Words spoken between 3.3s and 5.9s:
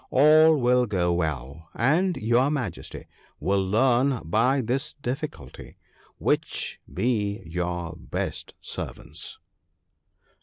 will learn by this difficulty